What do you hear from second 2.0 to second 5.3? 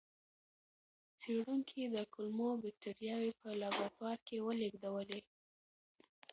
کولمو بکتریاوې په لابراتوار کې ولېږدولې.